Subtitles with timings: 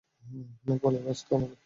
[0.63, 1.55] অনেক ভালোবাসত আমাকে।